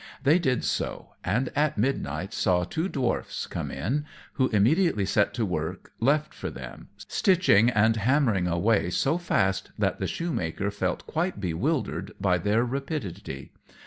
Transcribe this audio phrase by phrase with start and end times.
[0.23, 5.43] They did so, and at midnight saw two Dwarfs come in, who immediately set to
[5.43, 10.71] at the work left for them, stitching and hammering away so fast that the Shoemaker
[10.71, 13.51] felt quite bewildered by their rapidity.